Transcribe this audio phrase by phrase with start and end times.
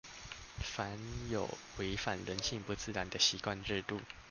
[0.57, 0.97] 凡
[1.29, 1.47] 有
[1.77, 4.01] 違反人性不自然的習慣制度